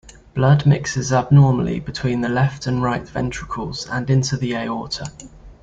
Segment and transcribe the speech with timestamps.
[0.33, 5.11] Blood mixes abnormally between the left and right ventricles and into the aorta.